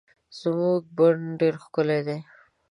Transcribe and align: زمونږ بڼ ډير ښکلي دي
زمونږ 0.39 0.77
بڼ 0.97 1.13
ډير 1.39 1.55
ښکلي 1.63 1.99
دي 2.07 2.17